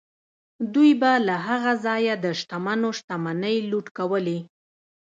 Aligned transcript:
دوی 0.73 0.91
به 1.01 1.11
له 1.27 1.35
هغه 1.47 1.71
ځایه 1.85 2.13
د 2.23 2.25
شتمنو 2.39 2.89
شتمنۍ 2.99 3.57
لوټ 3.71 3.87
کولې. 3.97 4.39